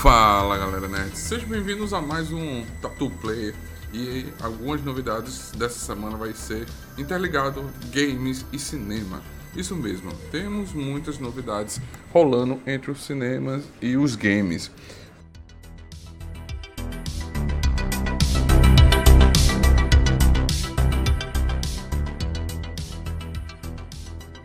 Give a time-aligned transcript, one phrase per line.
[0.00, 3.52] Fala galera nerd, sejam bem-vindos a mais um Tattoo Player
[3.92, 9.20] e algumas novidades dessa semana vai ser interligado games e cinema.
[9.56, 11.80] Isso mesmo, temos muitas novidades
[12.12, 14.70] rolando entre os cinemas e os games.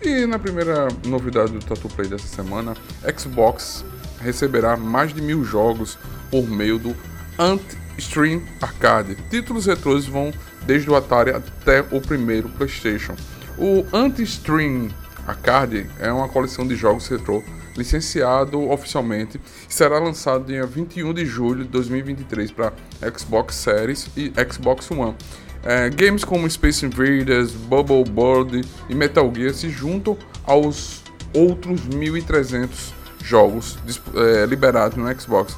[0.02, 2.76] E na primeira novidade do Tattoo Play dessa semana,
[3.16, 3.86] Xbox
[4.24, 5.98] receberá mais de mil jogos
[6.32, 6.96] por meio do
[7.38, 9.18] Ant-Stream Arcade.
[9.30, 10.34] Títulos retrôs vão
[10.66, 13.16] desde o Atari até o primeiro PlayStation.
[13.58, 14.90] O Ant-Stream
[15.28, 17.44] Arcade é uma coleção de jogos retrô
[17.76, 22.74] licenciado oficialmente e será lançado dia 21 de julho de 2023 para
[23.18, 25.16] Xbox Series e Xbox One.
[25.64, 31.02] É, games como Space Invaders, Bubble Board e Metal Gear se juntam aos
[31.34, 32.94] outros 1.300
[33.24, 33.78] jogos
[34.16, 35.56] é, liberados no Xbox.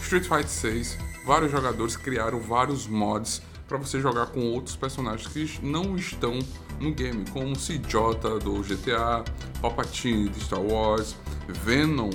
[0.00, 5.66] Street Fighter 6, vários jogadores criaram vários mods para você jogar com outros personagens que
[5.66, 6.38] não estão
[6.78, 9.24] no game, como CJ do GTA,
[9.60, 11.16] Palpatine de Star Wars,
[11.48, 12.10] Venom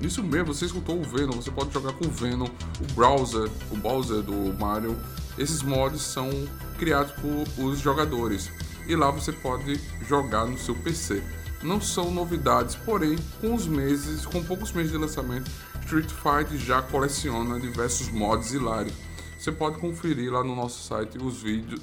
[0.00, 3.76] isso mesmo, você escutou o Venom, você pode jogar com o Venom, o Browser, o
[3.76, 4.96] Bowser do Mario.
[5.36, 6.30] Esses mods são
[6.78, 8.50] criados por os jogadores
[8.86, 11.22] e lá você pode jogar no seu PC.
[11.62, 15.50] Não são novidades, porém, com os meses, com poucos meses de lançamento,
[15.84, 18.94] Street Fighter já coleciona diversos mods hilários.
[19.38, 21.80] Você pode conferir lá no nosso site os vídeos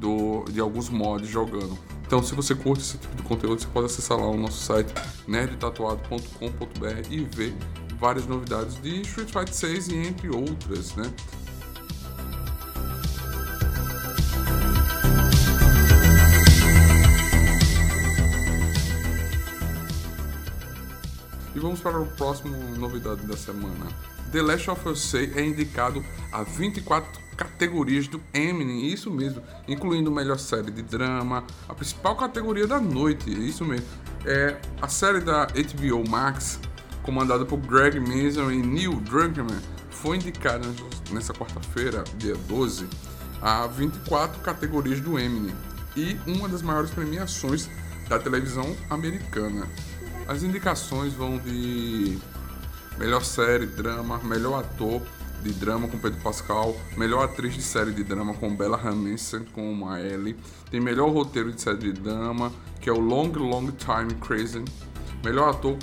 [0.00, 1.78] do, de alguns mods jogando.
[2.14, 4.94] Então, se você curte esse tipo de conteúdo, você pode acessar lá o nosso site
[5.26, 7.52] nerdtatuado.com.br e ver
[7.98, 11.12] várias novidades de Street Fighter 6 e entre outras, né?
[21.52, 24.13] E vamos para o próximo novidade da semana.
[24.34, 30.40] The Last of Us é indicado a 24 categorias do Emmy, isso mesmo, incluindo melhor
[30.40, 33.86] série de drama, a principal categoria da noite, isso mesmo.
[34.26, 36.58] É a série da HBO Max,
[37.04, 40.66] comandada por Greg Mason e Neil Druckmann, foi indicada
[41.12, 42.88] nessa quarta-feira, dia 12,
[43.40, 45.54] a 24 categorias do Emmy
[45.94, 47.70] e uma das maiores premiações
[48.08, 49.68] da televisão americana.
[50.26, 52.18] As indicações vão de
[52.98, 55.00] melhor série, drama, melhor ator
[55.42, 59.88] de drama com Pedro Pascal, melhor atriz de série de drama com Bella Ramsey com
[59.88, 60.36] a Ellie,
[60.70, 62.50] tem melhor roteiro de série de drama,
[62.80, 64.64] que é o Long Long Time Crazy,
[65.22, 65.76] melhor ator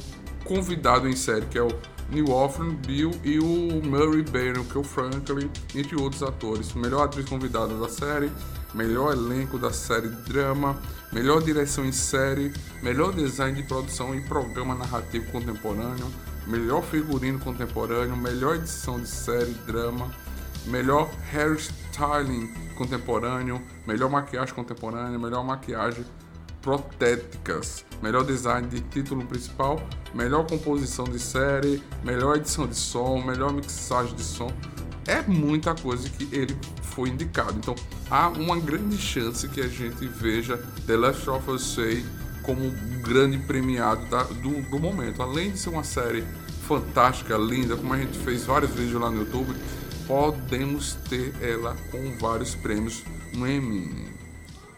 [0.43, 1.69] convidado em série, que é o
[2.09, 6.73] Neil Offerman, Bill e o Murray Barron, que é o Franklin, entre outros atores.
[6.73, 8.29] Melhor atriz convidada da série,
[8.73, 10.77] melhor elenco da série drama,
[11.13, 12.51] melhor direção em série,
[12.81, 16.07] melhor design de produção e programa narrativo contemporâneo,
[16.47, 20.11] melhor figurino contemporâneo, melhor edição de série, drama,
[20.65, 26.05] melhor hairstyling contemporâneo, melhor maquiagem contemporânea, melhor maquiagem
[26.61, 29.81] protéticas, melhor design de título principal,
[30.13, 34.51] melhor composição de série, melhor edição de som, melhor mixagem de som.
[35.07, 37.53] É muita coisa que ele foi indicado.
[37.57, 37.75] Então
[38.09, 43.01] há uma grande chance que a gente veja The Last of Us 6 como um
[43.01, 45.21] grande premiado da, do, do momento.
[45.21, 46.23] Além de ser uma série
[46.67, 49.55] fantástica, linda, como a gente fez vários vídeos lá no YouTube,
[50.07, 53.03] podemos ter ela com vários prêmios
[53.33, 54.11] no Emmy.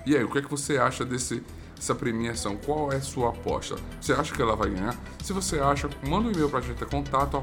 [0.06, 1.42] E aí, o que é que você acha desse
[1.78, 2.56] essa premiação?
[2.56, 3.76] Qual é a sua aposta?
[4.00, 4.98] Você acha que ela vai ganhar?
[5.22, 7.38] Se você acha, manda um e-mail pra gente, é contato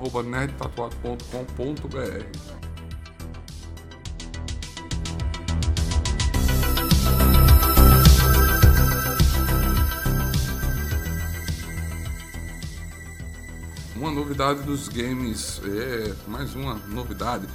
[14.40, 17.46] novidade dos games, é mais uma novidade.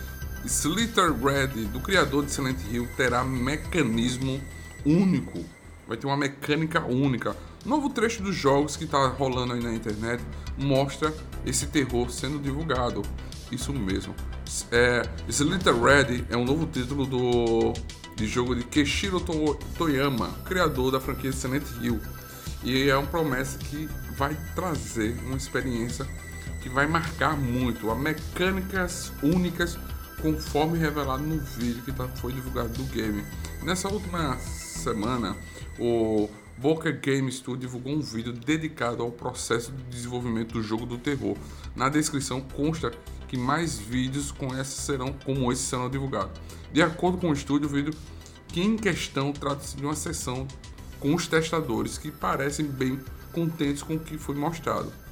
[0.45, 4.39] Slither Red, do criador de Silent Hill, terá mecanismo
[4.85, 5.43] único.
[5.87, 7.35] Vai ter uma mecânica única.
[7.65, 10.23] Novo trecho dos jogos que está rolando aí na internet
[10.55, 11.11] mostra
[11.43, 13.01] esse terror sendo divulgado.
[13.51, 14.13] Isso mesmo.
[14.71, 17.73] É, Slither Red é um novo título do
[18.15, 19.19] de jogo de Keshiro
[19.75, 21.99] Toyama, criador da franquia Silent Hill.
[22.63, 26.07] E é uma promessa que vai trazer uma experiência
[26.65, 29.77] que vai marcar muito, a mecânicas únicas
[30.19, 33.23] conforme revelado no vídeo que tá, foi divulgado do game.
[33.61, 35.37] Nessa última semana,
[35.77, 36.27] o
[36.57, 41.37] Boca Game Studio divulgou um vídeo dedicado ao processo de desenvolvimento do jogo do terror.
[41.75, 42.91] Na descrição consta
[43.27, 46.31] que mais vídeos com essa serão, como esse serão divulgados.
[46.73, 47.93] De acordo com o estúdio, o vídeo
[48.47, 50.47] que em questão trata-se de uma sessão
[50.99, 52.99] com os testadores que parecem bem
[53.31, 55.04] contentes com o que foi mostrado.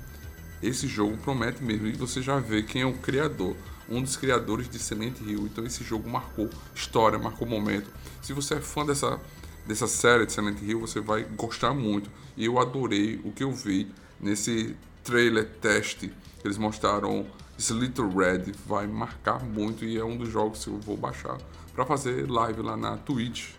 [0.63, 3.53] Esse jogo promete mesmo e você já vê quem é o criador,
[3.89, 5.45] um dos criadores de Silent Hill.
[5.45, 7.91] Então esse jogo marcou história, marcou momento.
[8.21, 9.19] Se você é fã dessa
[9.65, 12.09] dessa série de Silent Hill, você vai gostar muito.
[12.35, 16.11] E eu adorei o que eu vi nesse trailer teste.
[16.43, 17.25] Eles mostraram
[17.59, 21.37] esse Little Red, vai marcar muito e é um dos jogos que eu vou baixar
[21.73, 23.49] para fazer live lá na Twitch.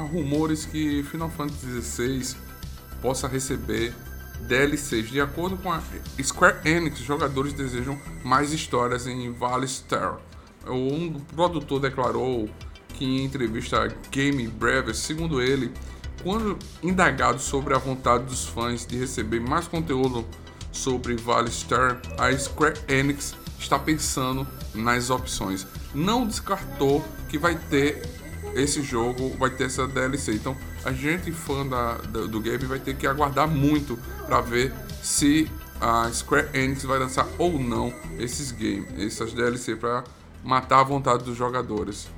[0.00, 2.36] Rumores que Final Fantasy XVI
[3.00, 3.94] possa receber
[4.40, 5.10] DLCs.
[5.10, 5.80] De acordo com a
[6.22, 10.18] Square Enix, jogadores desejam mais histórias em Valley Star.
[10.66, 12.48] Um produtor declarou
[12.94, 15.72] que em entrevista a Game Brevis, segundo ele,
[16.22, 20.26] quando indagado sobre a vontade dos fãs de receber mais conteúdo
[20.72, 25.66] sobre Valley Star, a Square Enix está pensando nas opções.
[25.94, 28.02] Não descartou que vai ter
[28.54, 30.34] esse jogo, vai ter essa DLC.
[30.34, 34.72] Então, a gente fã da, do, game vai ter que aguardar muito para ver
[35.02, 35.50] se
[35.80, 40.04] a Square Enix vai lançar ou não esses games, essas DLC para
[40.42, 42.08] matar a vontade dos jogadores.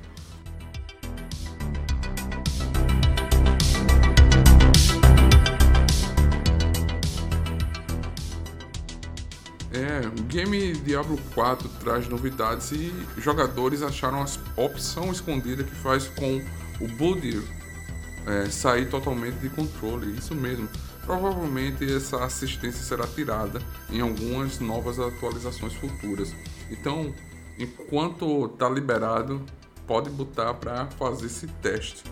[9.81, 16.07] É, o game Diablo 4 traz novidades e jogadores acharam a opção escondida que faz
[16.07, 16.39] com
[16.79, 17.41] o Buddy
[18.27, 20.15] é, sair totalmente de controle.
[20.15, 20.69] Isso mesmo.
[21.03, 26.31] Provavelmente essa assistência será tirada em algumas novas atualizações futuras.
[26.69, 27.11] Então,
[27.57, 29.41] enquanto está liberado,
[29.87, 32.03] pode botar para fazer esse teste.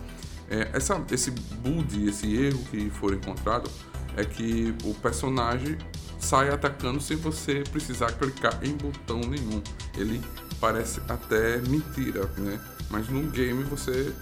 [0.50, 3.70] É, essa, esse bug, esse erro que for encontrado,
[4.16, 5.78] é que o personagem
[6.20, 9.62] sai atacando sem você precisar clicar em botão nenhum.
[9.96, 10.20] Ele
[10.60, 12.60] parece até mentira, né?
[12.90, 14.12] Mas no game você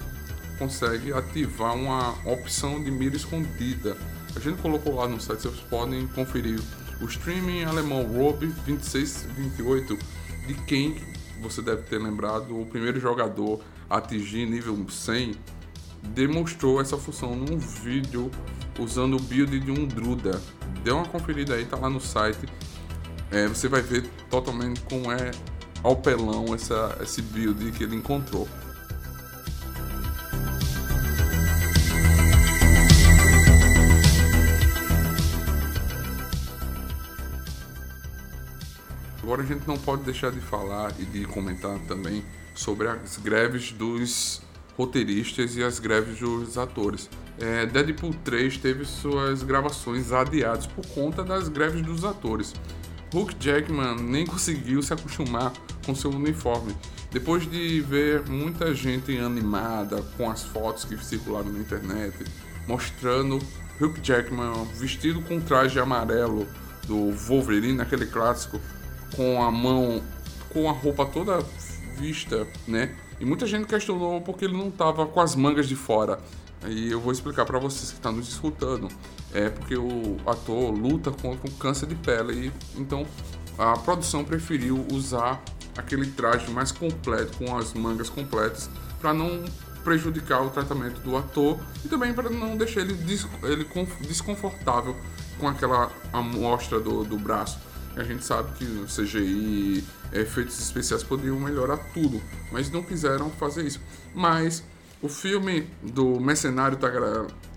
[0.59, 3.97] consegue ativar uma opção de mira escondida.
[4.35, 6.61] A gente colocou lá no site, vocês podem conferir
[7.01, 9.99] o streaming alemão Rob 2628,
[10.47, 11.01] de quem
[11.41, 15.35] você deve ter lembrado, o primeiro jogador a atingir nível 100,
[16.03, 18.31] demonstrou essa função num vídeo
[18.79, 20.41] usando o build de um Druda.
[20.83, 22.49] Dê uma conferida aí, tá lá no site.
[23.31, 25.31] É, você vai ver totalmente como é
[25.83, 28.49] ao pelão essa, esse build que ele encontrou.
[39.23, 42.25] Agora a gente não pode deixar de falar e de comentar também
[42.55, 44.41] sobre as greves dos
[44.79, 47.11] roteiristas e as greves dos atores.
[47.41, 52.55] É, Deadpool 3 teve suas gravações adiadas por conta das greves dos atores.
[53.13, 55.53] Hugh Jackman nem conseguiu se acostumar
[55.85, 56.77] com seu uniforme.
[57.11, 62.25] Depois de ver muita gente animada com as fotos que circularam na internet,
[62.67, 63.41] mostrando
[63.81, 66.47] Hugh Jackman vestido com traje amarelo
[66.87, 68.61] do Wolverine, aquele clássico,
[69.17, 70.03] com a mão,
[70.51, 71.45] com a roupa toda
[71.99, 72.95] vista, né?
[73.21, 76.21] E muita gente questionou porque ele não tava com as mangas de fora.
[76.67, 78.89] E eu vou explicar para vocês que estão nos escutando.
[79.33, 83.07] É porque o ator luta contra um câncer de pele e então
[83.59, 85.43] a produção preferiu usar
[85.77, 88.69] aquele traje mais completo com as mangas completas
[89.01, 89.45] para não
[89.85, 92.97] prejudicar o tratamento do ator e também para não deixar ele,
[93.43, 93.67] ele
[94.07, 94.95] desconfortável
[95.39, 97.59] com aquela amostra do, do braço.
[97.99, 103.67] A gente sabe que o CGI, efeitos especiais poderiam melhorar tudo, mas não quiseram fazer
[103.67, 103.81] isso.
[104.15, 104.63] Mas
[105.03, 106.79] o filme do Mercenário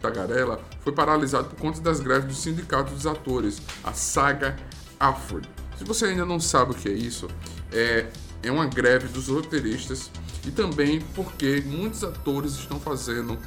[0.01, 4.55] Tagarela foi paralisado por conta das greves do sindicato dos atores, a saga
[4.99, 5.47] Alfred.
[5.77, 7.27] Se você ainda não sabe o que é isso,
[7.71, 8.07] é,
[8.41, 10.09] é uma greve dos roteiristas
[10.45, 13.37] e também porque muitos atores estão fazendo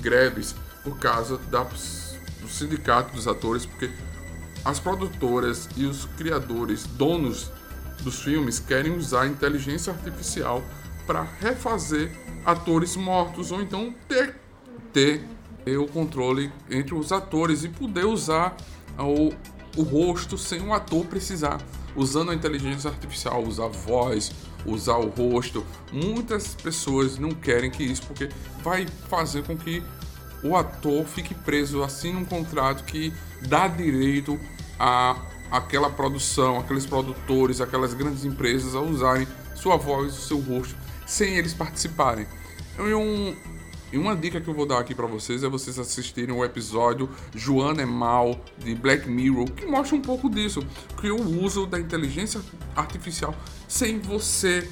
[0.00, 3.90] greves por causa da, do sindicato dos atores, porque
[4.64, 7.50] as produtoras e os criadores, donos
[8.02, 10.62] dos filmes, querem usar a inteligência artificial
[11.06, 12.10] para refazer
[12.44, 14.36] atores mortos ou então ter,
[14.92, 15.20] ter
[15.78, 18.56] o controle entre os atores e poder usar
[18.98, 19.32] o,
[19.76, 21.60] o rosto sem o ator precisar.
[21.96, 24.32] Usando a inteligência artificial, usar voz,
[24.66, 25.64] usar o rosto.
[25.92, 28.28] Muitas pessoas não querem que isso, porque
[28.62, 29.82] vai fazer com que
[30.42, 33.12] o ator fique preso assim um contrato que
[33.48, 34.38] dá direito
[34.78, 35.16] a
[35.50, 40.74] aquela produção, aqueles produtores, aquelas grandes empresas a usarem sua voz, seu rosto,
[41.06, 42.26] sem eles participarem.
[42.78, 43.36] E, um,
[43.96, 47.82] uma dica que eu vou dar aqui para vocês é vocês assistirem o episódio Joana
[47.82, 50.60] é Mal de Black Mirror, que mostra um pouco disso,
[51.00, 52.40] que o uso da inteligência
[52.74, 53.34] artificial
[53.68, 54.68] sem você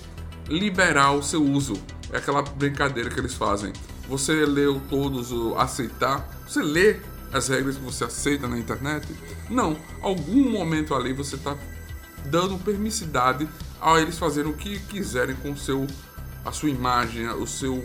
[0.48, 1.74] liberar o seu uso.
[2.12, 3.72] É aquela brincadeira que eles fazem.
[4.08, 6.96] Você leu todos o aceitar, você lê
[7.32, 9.06] as regras que você aceita na internet?
[9.48, 9.76] Não.
[10.00, 11.56] Algum momento ali você está
[12.26, 13.48] dando permissidade
[13.80, 15.86] a eles fazerem o que quiserem com seu,
[16.44, 17.84] a sua imagem, o seu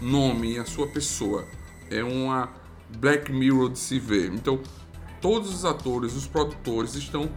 [0.00, 1.44] nome, a sua pessoa.
[1.90, 2.50] É uma
[2.98, 4.32] Black Mirror de se ver.
[4.32, 4.60] Então,
[5.20, 7.30] todos os atores, os produtores estão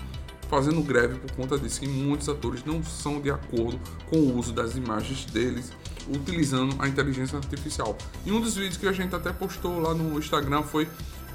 [0.49, 1.83] fazendo greve por conta disso.
[1.83, 5.71] E muitos atores não são de acordo com o uso das imagens deles
[6.07, 7.95] utilizando a inteligência artificial.
[8.25, 10.87] E um dos vídeos que a gente até postou lá no Instagram foi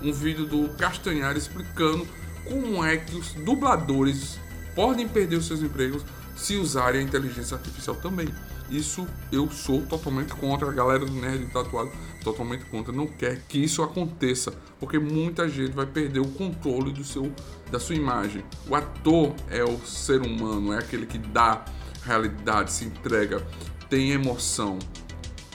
[0.03, 2.07] um vídeo do Castanhar explicando
[2.45, 4.39] como é que os dubladores
[4.75, 6.05] podem perder os seus empregos
[6.37, 8.29] se usarem a inteligência artificial também.
[8.71, 13.59] Isso eu sou totalmente contra, a galera do Nerd Tatuado totalmente contra, não quer que
[13.59, 17.31] isso aconteça, porque muita gente vai perder o controle do seu,
[17.71, 18.43] da sua imagem.
[18.67, 21.65] O ator é o ser humano, é aquele que dá
[22.03, 23.47] realidade, se entrega,
[23.91, 24.79] tem emoção.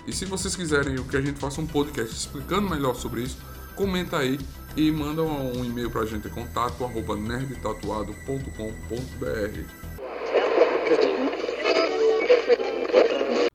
[0.05, 3.37] E se vocês quiserem que a gente faça um podcast explicando melhor sobre isso,
[3.79, 4.37] comenta aí
[4.75, 8.49] e manda um e-mail pra gente, contato arroba nerdtatuado.com.br.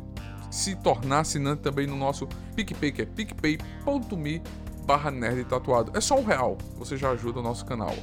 [0.52, 4.42] se tornar assinante também no nosso PicPay, que é picpay.me
[4.84, 5.90] barra nerd tatuado.
[5.96, 7.94] É só um real, você já ajuda o nosso canal.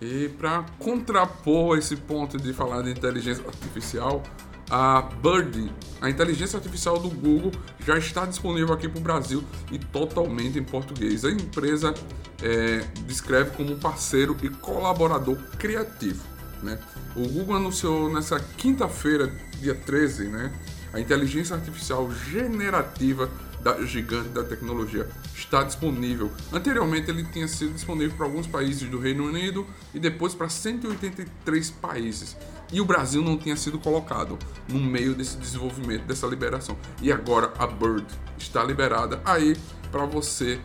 [0.00, 4.22] E para contrapor esse ponto de falar de inteligência artificial,
[4.68, 7.52] a Bird, a inteligência artificial do Google,
[7.86, 11.24] já está disponível aqui para o Brasil e totalmente em português.
[11.24, 11.94] A empresa
[12.42, 16.31] é, descreve como parceiro e colaborador criativo.
[16.62, 16.78] Né?
[17.16, 20.52] O Google anunciou nessa quinta-feira, dia 13, né,
[20.92, 23.28] a inteligência artificial generativa
[23.62, 26.30] da gigante da tecnologia está disponível.
[26.52, 31.70] Anteriormente ele tinha sido disponível para alguns países do Reino Unido e depois para 183
[31.70, 32.36] países.
[32.72, 34.38] E o Brasil não tinha sido colocado
[34.68, 36.76] no meio desse desenvolvimento, dessa liberação.
[37.00, 39.56] E agora a Bird está liberada aí
[39.90, 40.60] para você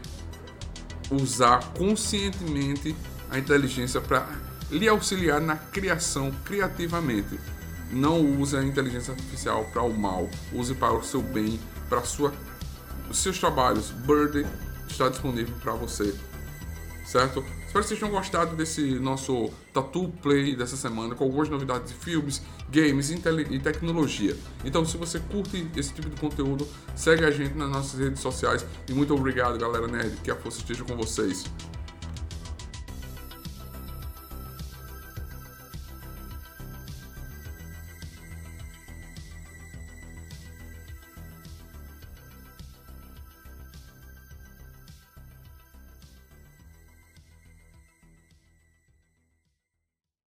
[1.12, 2.96] usar conscientemente
[3.30, 4.28] a inteligência para
[4.70, 7.40] lhe auxiliar na criação criativamente.
[7.92, 12.34] Não use a inteligência artificial para o mal, use para o seu bem, para sua,
[13.10, 13.92] os seus trabalhos.
[13.92, 14.46] Bird
[14.90, 16.14] está disponível para você,
[17.06, 17.44] certo?
[17.66, 22.00] Espero que vocês tenham gostado desse nosso Tattoo Play dessa semana, com algumas novidades de
[22.00, 24.36] filmes, games e tecnologia.
[24.64, 28.66] Então, se você curte esse tipo de conteúdo, segue a gente nas nossas redes sociais.
[28.88, 31.46] E muito obrigado, galera nerd, que a força esteja com vocês.